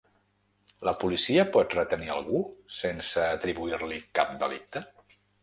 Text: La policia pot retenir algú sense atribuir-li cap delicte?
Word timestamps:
La 0.87 0.93
policia 1.03 1.43
pot 1.57 1.75
retenir 1.79 2.09
algú 2.15 2.41
sense 2.79 3.27
atribuir-li 3.27 4.01
cap 4.21 4.35
delicte? 4.47 4.85